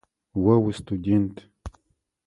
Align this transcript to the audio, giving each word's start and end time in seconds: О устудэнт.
О 0.43 0.53
устудэнт. 0.69 1.35